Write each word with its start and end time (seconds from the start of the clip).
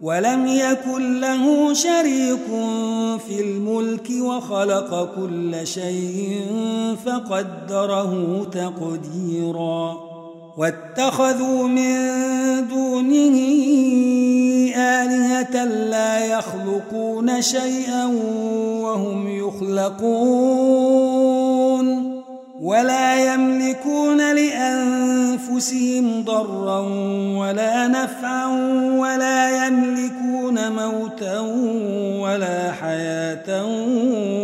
ولم 0.00 0.46
يكن 0.46 1.20
له 1.20 1.74
شريك 1.74 2.46
في 3.28 3.40
الملك 3.40 4.10
وخلق 4.20 5.14
كل 5.16 5.66
شيء 5.66 6.40
فقدره 7.06 8.44
تقديرا. 8.52 10.08
واتخذوا 10.58 11.68
من 11.68 11.94
دونه 12.68 13.38
آلهة 14.76 15.64
لا 15.64 16.26
يخلقون 16.26 17.42
شيئا 17.42 18.06
وهم 18.82 19.28
يخلقون 19.28 21.08
ولا 22.62 23.34
يملكون 23.34 24.34
لأنفسهم 24.34 26.24
ضرا 26.24 26.80
ولا 27.38 27.86
نفعا 27.88 28.46
ولا 28.98 29.66
يملكون 29.66 29.97
موتا 30.70 31.40
ولا 32.20 32.72
حياة 32.72 33.64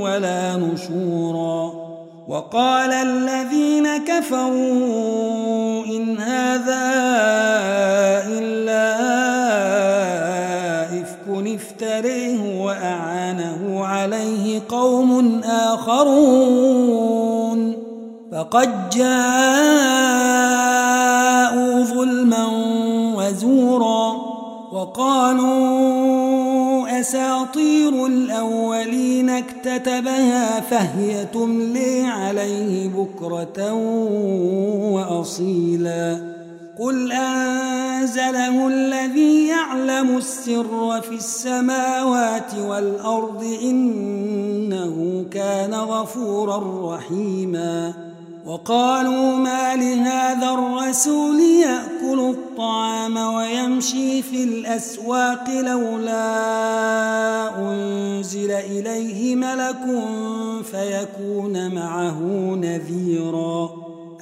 ولا 0.03 0.57
نشورا. 0.57 1.85
وقال 2.29 2.93
الذين 2.93 3.97
كفروا 3.97 5.85
إن 5.87 6.19
هذا 6.19 6.93
إلا 8.29 8.95
إفك 11.01 11.29
افتريه 11.55 12.65
وأعانه 12.65 13.85
عليه 13.85 14.61
قوم 14.69 15.41
آخرون. 15.45 17.05
فقد 18.33 18.91
جاءوا 18.91 19.15
ظلما 21.85 22.47
وزورا. 23.17 24.35
وقالوا 24.73 25.74
الأولين 28.07 29.31
اكتتبها 29.31 30.61
فهي 30.61 31.25
تملي 31.25 32.03
عليه 32.03 32.89
بكرة 32.89 33.73
وأصيلا. 34.93 36.35
قل 36.79 37.13
أنزله 37.13 38.69
الذي 38.69 39.49
يعلم 39.49 40.17
السر 40.17 41.01
في 41.01 41.15
السماوات 41.15 42.55
والأرض 42.55 43.45
إنه 43.63 45.25
كان 45.31 45.75
غفورا 45.75 46.95
رحيما. 46.95 47.95
وقالوا 48.45 49.37
ما 49.37 49.77
لهذا 49.77 50.51
الرسول 50.51 51.41
يأكل 51.41 52.21
الطعام 52.21 53.17
ويمشي 53.17 54.23
في 54.23 54.45
الأسواق 54.45 55.51
لولا 55.51 56.29
أنزل 57.59 58.51
إليه 58.51 59.37
ملك 59.37 60.05
فيكون 60.71 61.75
معه 61.75 62.21
نذيرا. 62.61 63.71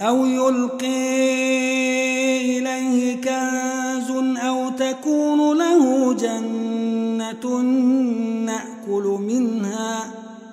أو 0.01 0.25
يلقي 0.25 1.39
إليه 2.59 3.17
كنز 3.17 4.11
أو 4.39 4.71
تكون 4.71 5.59
له 5.59 6.13
جنة 6.15 7.61
نأكل 8.47 9.19
منها. 9.21 10.05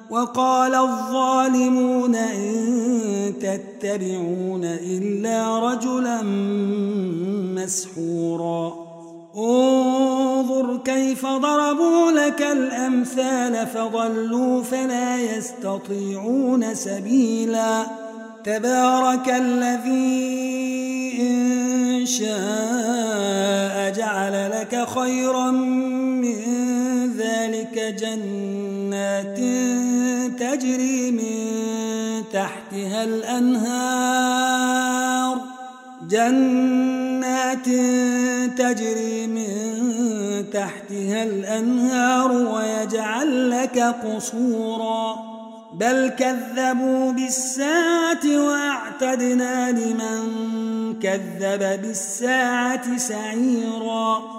وقال 0.10 0.76
الظالمون 0.76 2.16
إن 2.16 2.99
تتبعون 3.32 4.64
إلا 4.64 5.60
رجلا 5.72 6.22
مسحورا. 7.56 8.90
انظر 9.36 10.78
كيف 10.86 11.26
ضربوا 11.26 12.12
لك 12.12 12.42
الأمثال 12.42 13.68
فضلوا 13.68 14.64
فلا 14.64 15.38
يستطيعون 15.38 16.76
سبيلا. 16.76 17.84
تبارك 18.44 19.30
الذي 19.30 20.70
إن 21.20 22.06
شاء 22.06 23.92
جعل 23.92 24.52
لك 24.52 24.88
خيرا 25.00 25.52
من 25.52 26.38
ذلك 27.18 27.96
جنات 28.02 29.40
تجري 30.40 31.12
من 31.12 31.89
تحتها 32.34 33.04
الأنهار 33.04 34.30
جنات 36.10 37.66
تجري 38.58 39.28
من 39.28 39.50
تحتها 40.54 41.24
الأنهار 41.24 42.32
ويجعل 42.32 43.52
لك 43.52 43.80
قصورا. 43.80 45.16
بل 45.74 46.10
كذبوا 46.10 47.12
بالساعة 47.12 48.26
وأعتدنا 48.26 49.72
لمن 49.72 50.20
كذب 51.00 51.82
بالساعة 51.82 52.98
سعيرا. 52.98 54.39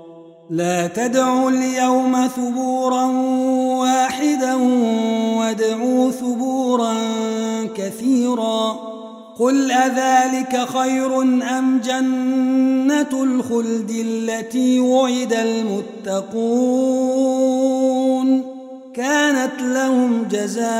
لا 0.51 0.87
تدعوا 0.87 1.49
اليوم 1.49 2.27
ثبورا 2.27 3.05
واحدا 3.79 4.55
وادعوا 5.37 6.11
ثبورا 6.11 6.93
كثيرا 7.75 8.79
قل 9.39 9.71
أذلك 9.71 10.67
خير 10.77 11.21
أم 11.21 11.79
جنة 11.83 13.23
الخلد 13.23 13.89
التي 13.89 14.79
وعد 14.79 15.33
المتقون 16.03 16.41
كانت 18.93 19.61
لهم 19.61 20.23
جزاء 20.31 20.71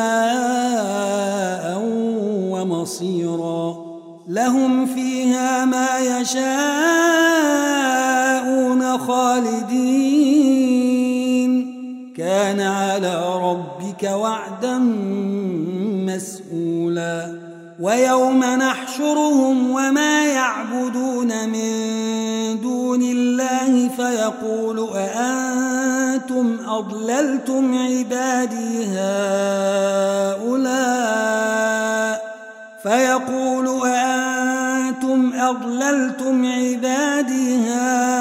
ومصيرا 2.51 3.91
لهم 4.27 4.85
فيها 4.85 5.65
ما 5.65 5.87
يشاءون 5.99 7.30
خالدين. 8.97 10.71
كان 12.17 12.59
على 12.59 13.39
ربك 13.41 14.03
وعدا 14.03 14.77
مسئولا 16.07 17.39
ويوم 17.79 18.43
نحشرهم 18.43 19.71
وما 19.71 20.25
يعبدون 20.25 21.49
من 21.49 21.71
دون 22.61 23.01
الله 23.01 23.89
فيقول 23.89 24.89
أأنتم 24.95 26.57
أضللتم 26.67 27.77
عبادي 27.77 28.85
هؤلاء؟ 28.85 29.21
فيقول 32.83 33.87
أأنتم 33.87 35.33
أضللتم 35.33 36.45
عبادي 36.45 37.55
هؤلاء؟ 37.57 38.20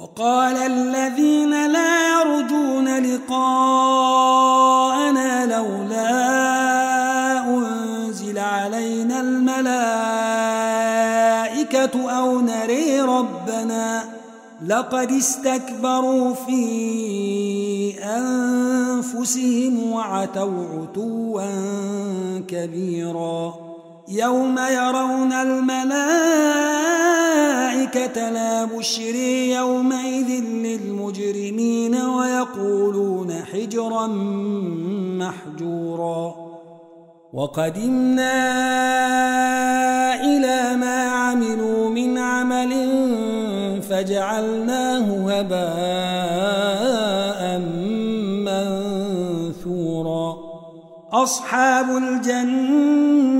وقال 0.00 0.56
الذين 0.56 1.72
لا 1.72 2.20
يرجون 2.20 2.98
لقاءنا 2.98 4.46
لولا 5.46 6.10
أنزل 7.48 8.38
علينا 8.38 9.20
الملائكة 9.20 10.10
أو 12.10 12.40
نري 12.40 13.00
ربنا 13.00 14.04
لقد 14.66 15.12
استكبروا 15.12 16.34
في 16.34 17.94
أنفسهم 18.04 19.92
وعتوا 19.92 20.64
عتوا 20.82 21.44
كبيرا 22.48 23.69
يوم 24.10 24.58
يرون 24.58 25.32
الملائكة 25.32 25.70
لا 28.30 28.64
بشري 28.64 29.50
يومئذ 29.50 30.44
للمجرمين 30.44 31.94
ويقولون 31.94 33.32
حجرا 33.52 34.06
محجورا. 35.18 36.34
وقدمنا 37.32 38.34
إلى 40.24 40.76
ما 40.76 41.08
عملوا 41.08 41.90
من 41.90 42.18
عمل 42.18 42.70
فجعلناه 43.90 45.30
هباء 45.30 46.60
منثورا. 49.58 50.36
أصحاب 51.12 51.96
الجنة 51.96 53.39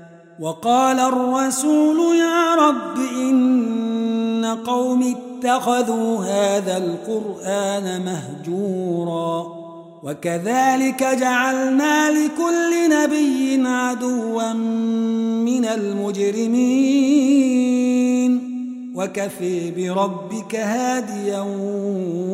وقال 0.39 0.99
الرسول 0.99 2.15
يا 2.15 2.55
رب 2.55 2.97
إن 3.17 4.57
قوم 4.65 5.15
اتخذوا 5.15 6.17
هذا 6.17 6.77
القرآن 6.77 8.05
مهجورا 8.05 9.61
وكذلك 10.03 11.03
جعلنا 11.03 12.11
لكل 12.11 12.89
نبي 12.89 13.67
عدوا 13.67 14.53
من 14.53 15.65
المجرمين 15.65 17.01
وكفي 18.95 19.71
بربك 19.71 20.55
هاديا 20.55 21.45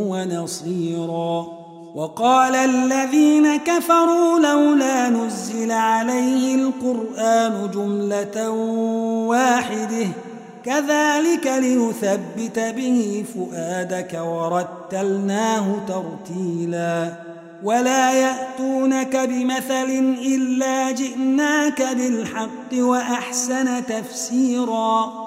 ونصيرا 0.09 1.66
وقال 1.97 2.55
الذين 2.55 3.55
كفروا 3.55 4.39
لولا 4.39 5.09
نزل 5.09 5.71
عليه 5.71 6.55
القرآن 6.55 7.71
جملة 7.73 8.49
واحدة. 9.29 10.07
كذلك 10.65 11.47
لنثبت 11.47 12.59
به 12.59 13.25
فؤادك 13.35 14.21
ورتلناه 14.25 15.75
ترتيلا. 15.87 17.13
ولا 17.63 18.11
يأتونك 18.11 19.15
بمثل 19.15 20.15
إلا 20.25 20.91
جئناك 20.91 21.81
بالحق 21.81 22.73
وأحسن 22.73 23.85
تفسيراً. 23.85 25.26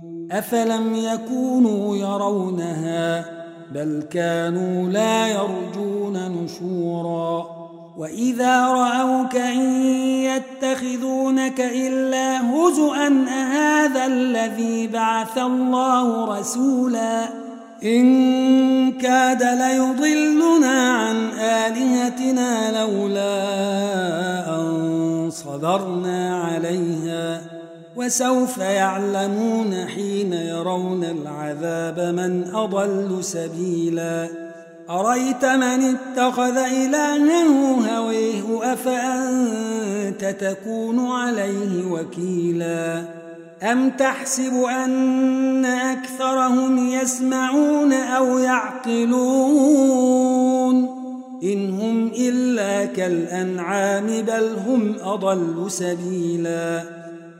أفلم 0.31 0.95
يكونوا 0.95 1.97
يرونها 1.97 3.25
بل 3.71 4.03
كانوا 4.11 4.89
لا 4.89 5.27
يرجون 5.27 6.43
نشورا 6.43 7.61
وإذا 7.97 8.67
رأوك 8.67 9.35
إن 9.35 9.83
يتخذونك 10.03 11.61
إلا 11.61 12.51
هزؤا 12.51 13.25
أهذا 13.29 14.05
الذي 14.05 14.87
بعث 14.87 15.37
الله 15.37 16.39
رسولا 16.39 17.23
إن 17.83 18.91
كاد 18.91 19.43
ليضلنا 19.43 20.91
عن 20.91 21.29
آلهتنا 21.39 22.81
لولا 22.81 23.35
أن 24.55 25.29
صبرنا 25.31 26.43
عليها 26.43 27.50
وسوف 28.01 28.57
يعلمون 28.57 29.85
حين 29.87 30.33
يرون 30.33 31.03
العذاب 31.03 32.15
من 32.15 32.55
أضل 32.55 33.23
سبيلاً. 33.23 34.27
أريت 34.89 35.45
من 35.45 35.95
اتخذ 35.95 36.57
إلهه 36.57 37.97
هويه 37.97 38.73
أفأنت 38.73 40.35
تكون 40.39 41.07
عليه 41.11 41.91
وكيلا. 41.91 43.03
أم 43.63 43.89
تحسب 43.89 44.63
أن 44.63 45.65
أكثرهم 45.65 46.87
يسمعون 46.87 47.93
أو 47.93 48.37
يعقلون؟ 48.37 49.41
إن 51.43 51.79
هم 51.79 52.11
إلا 52.17 52.85
كالأنعام 52.85 54.07
بل 54.07 54.55
هم 54.67 54.95
أضل 55.03 55.71
سبيلاً. 55.71 57.00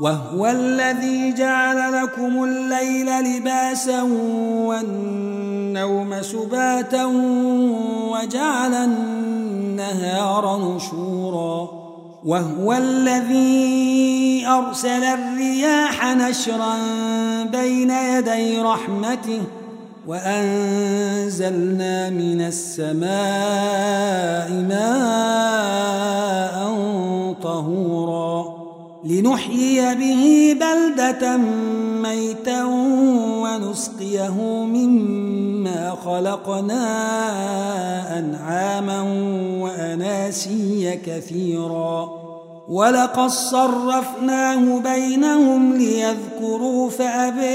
وهو 0.00 0.46
الذي 0.46 1.32
جعل 1.32 2.02
لكم 2.02 2.44
الليل 2.44 3.10
لباسا 3.20 4.02
والنوم 4.66 6.22
سباتا 6.22 7.04
وجعل 8.10 8.74
النهار 8.74 10.74
نشورا 10.76 11.84
وهو 12.24 12.72
الذي 12.72 14.46
أرسل 14.46 15.04
الرياح 15.04 16.14
نشرا 16.14 16.74
بين 17.52 17.90
يدي 17.90 18.60
رحمته 18.60 19.42
وأنزلنا 20.06 22.10
من 22.10 22.40
السماء 22.40 23.04
ماء 24.68 26.54
طهورا 27.42 28.53
لنحيي 29.04 29.94
به 29.94 30.56
بلدة 30.60 31.36
ميتا 32.02 32.64
ونسقيه 33.42 34.40
مما 34.64 35.96
خلقنا 36.04 36.88
أنعاما 38.18 39.02
وأناسيا 39.62 41.00
كثيرا. 41.06 42.24
ولقد 42.68 43.28
صرفناه 43.28 44.78
بينهم 44.78 45.76
ليذكروا 45.76 46.90
فأبي 46.90 47.48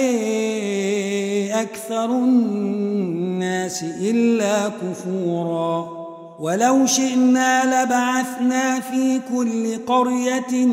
أكثر 1.53 2.05
الناس 2.05 3.83
إلا 3.83 4.69
كفوراً. 4.69 5.98
ولو 6.39 6.86
شئنا 6.86 7.84
لبعثنا 7.84 8.79
في 8.79 9.19
كل 9.36 9.86
قرية 9.86 10.65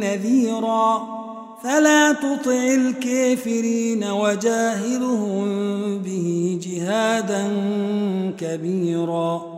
نذيرا. 0.00 1.18
فلا 1.62 2.12
تطع 2.12 2.64
الكافرين 2.74 4.04
وجاهلهم 4.04 5.48
به 5.98 6.60
جهادا 6.62 7.48
كبيرا. 8.40 9.57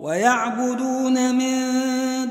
ويعبدون 0.00 1.34
من 1.34 1.60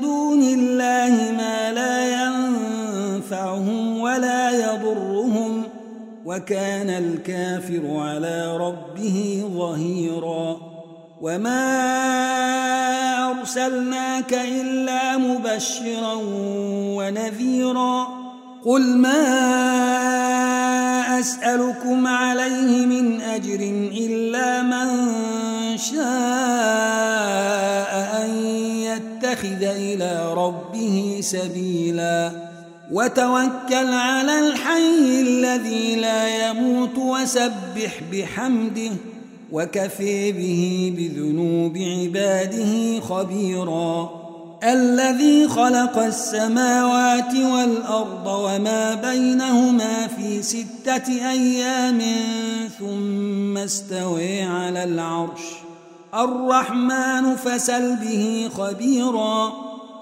دون 0.00 0.42
الله 0.42 1.32
ما 1.36 1.72
لا 1.72 2.24
ينفعهم 2.24 3.98
ولا 3.98 4.50
يضرهم 4.50 5.62
وكان 6.24 6.90
الكافر 6.90 7.82
على 7.96 8.56
ربه 8.56 9.44
ظهيرا 9.54 10.56
وما 11.20 11.60
أرسلناك 13.30 14.34
إلا 14.34 15.16
مبشرا 15.16 16.14
ونذيرا 16.96 18.08
قل 18.64 18.96
ما 18.96 19.20
أسألكم 21.20 22.06
عليه 22.06 22.86
من 22.86 23.20
أجر 23.20 23.60
إلا 23.92 24.62
من 24.62 24.88
شاء 25.78 26.99
يتخذ 29.30 29.62
إلى 29.62 30.34
ربه 30.34 31.18
سبيلا. 31.20 32.50
وتوكل 32.92 33.92
على 33.92 34.38
الحي 34.38 35.20
الذي 35.20 35.96
لا 35.96 36.48
يموت 36.48 36.98
وسبح 36.98 38.00
بحمده 38.12 38.90
وكفي 39.52 40.32
به 40.32 40.92
بذنوب 40.96 41.76
عباده 41.78 43.00
خبيرا. 43.00 44.20
الذي 44.64 45.48
خلق 45.48 45.98
السماوات 45.98 47.34
والأرض 47.34 48.26
وما 48.26 48.94
بينهما 48.94 50.06
في 50.06 50.42
ستة 50.42 51.30
أيام 51.30 52.00
ثم 52.78 53.58
استوي 53.58 54.42
على 54.42 54.84
العرش. 54.84 55.59
الرحمن 56.14 57.36
فسل 57.36 57.96
به 57.96 58.50
خبيرا 58.56 59.52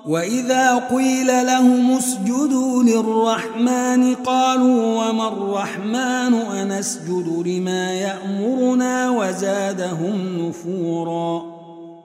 وإذا 0.06 0.76
قيل 0.76 1.26
لهم 1.26 1.96
اسجدوا 1.96 2.82
للرحمن 2.82 4.14
قالوا 4.14 5.08
وما 5.08 5.28
الرحمن 5.28 6.34
أنسجد 6.34 7.42
لما 7.46 7.92
يأمرنا 7.92 9.10
وزادهم 9.10 10.48
نفورا 10.48 11.58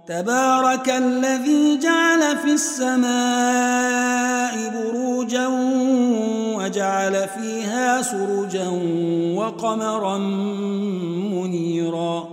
تبارك 0.07 0.89
الذي 0.89 1.77
جعل 1.77 2.37
في 2.37 2.51
السماء 2.53 3.13
بروجا 4.69 5.47
وجعل 6.57 7.27
فيها 7.27 8.01
سرجا 8.01 8.67
وقمرا 9.35 10.17
منيرا 11.31 12.32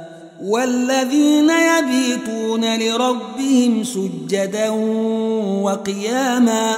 والذين 0.41 1.49
يبيتون 1.49 2.79
لربهم 2.79 3.83
سجدا 3.83 4.69
وقياما 5.61 6.77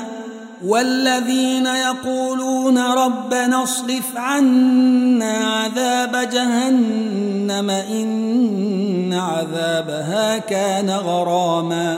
والذين 0.66 1.66
يقولون 1.66 2.78
ربنا 2.78 3.64
اصرف 3.64 4.18
عنا 4.18 5.34
عذاب 5.34 6.30
جهنم 6.30 7.70
إن 7.70 9.14
عذابها 9.14 10.38
كان 10.38 10.90
غراما 10.90 11.98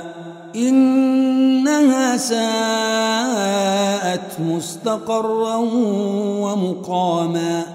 إنها 0.55 2.17
ساءت 2.17 3.59
مستقرا 4.39 5.55
ومقاما 6.39 7.74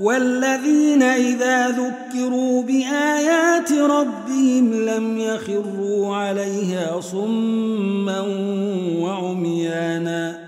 والذين 0.00 1.02
إذا 1.02 1.68
ذكروا 1.68 2.62
بآيات 2.62 3.72
ربهم 3.72 4.72
لم 4.72 5.18
يخروا 5.18 6.16
عليها 6.16 7.00
صما 7.00 8.20
وعميانا 8.98 10.44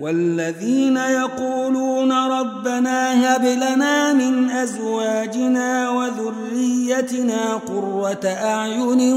والذين 0.00 0.96
يقولون 0.96 2.12
ربنا 2.12 3.34
هب 3.36 3.44
لنا 3.44 4.12
من 4.12 4.50
أزواجنا 4.50 5.90
وذريتنا 5.90 7.54
قرة 7.54 8.26
أعين 8.26 9.12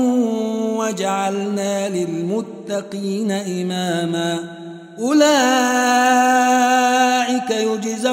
وجعلنا 0.77 1.89
للمتقين 1.89 3.31
إماما 3.31 4.39
أولئك 4.99 5.33
يجزون 7.49 8.12